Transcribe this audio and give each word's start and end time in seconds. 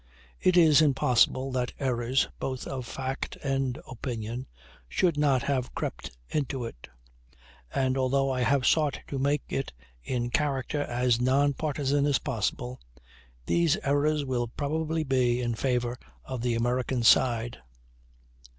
It 0.39 0.57
is 0.57 0.81
impossible 0.81 1.51
that 1.51 1.73
errors, 1.79 2.27
both 2.39 2.65
of 2.65 2.87
fact 2.87 3.35
and 3.43 3.77
opinion, 3.87 4.47
should 4.89 5.15
not 5.15 5.43
have 5.43 5.75
crept 5.75 6.17
into 6.31 6.65
it; 6.65 6.87
and 7.71 7.95
although 7.95 8.31
I 8.31 8.41
have 8.41 8.65
sought 8.65 8.99
to 9.09 9.19
make 9.19 9.43
it 9.49 9.73
in 10.01 10.31
character 10.31 10.81
as 10.81 11.21
non 11.21 11.53
partisan 11.53 12.07
as 12.07 12.17
possible, 12.17 12.81
these 13.45 13.77
errors 13.83 14.25
will 14.25 14.47
probably 14.47 15.03
be 15.03 15.39
in 15.39 15.53
favor 15.53 15.99
of 16.25 16.41
the 16.41 16.55
American 16.55 17.03
side. 17.03 17.59